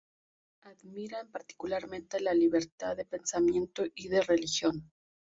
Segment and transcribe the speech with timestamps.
[0.63, 4.89] Admiran particularmente la libertad de pensamiento y de religión.